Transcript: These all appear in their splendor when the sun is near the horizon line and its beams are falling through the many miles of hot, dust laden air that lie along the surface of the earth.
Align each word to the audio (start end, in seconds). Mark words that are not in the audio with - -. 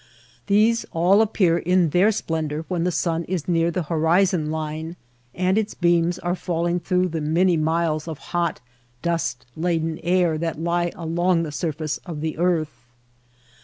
These 0.47 0.83
all 0.93 1.21
appear 1.21 1.59
in 1.59 1.91
their 1.91 2.11
splendor 2.11 2.65
when 2.67 2.85
the 2.85 2.91
sun 2.91 3.23
is 3.25 3.47
near 3.47 3.69
the 3.69 3.83
horizon 3.83 4.49
line 4.49 4.95
and 5.35 5.59
its 5.59 5.75
beams 5.75 6.17
are 6.17 6.33
falling 6.33 6.79
through 6.79 7.09
the 7.09 7.21
many 7.21 7.55
miles 7.55 8.07
of 8.07 8.17
hot, 8.33 8.61
dust 9.03 9.45
laden 9.55 9.99
air 10.01 10.39
that 10.39 10.59
lie 10.59 10.91
along 10.95 11.43
the 11.43 11.51
surface 11.51 11.99
of 12.03 12.21
the 12.21 12.39
earth. 12.39 12.87